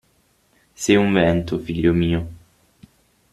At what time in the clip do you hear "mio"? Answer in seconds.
1.93-2.21